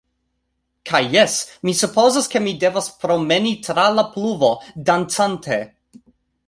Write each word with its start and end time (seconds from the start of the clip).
Kaj, 0.91 1.01
jes 1.15 1.35
mi 1.69 1.75
supozas, 1.81 2.29
ke 2.33 2.43
mi 2.47 2.55
devas 2.65 2.91
promeni 3.05 3.55
tra 3.69 3.87
la 4.01 4.09
pluvo, 4.17 4.53
dancante. 4.91 5.65